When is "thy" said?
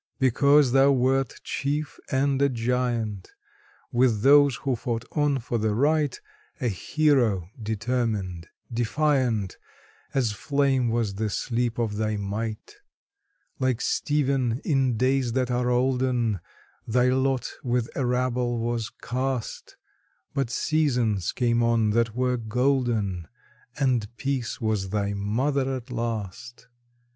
11.97-12.17, 16.87-17.09, 24.89-25.13